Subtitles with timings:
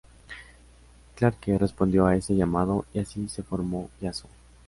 [1.15, 4.27] Clarke respondió a ese llamado y así se formó Yazoo.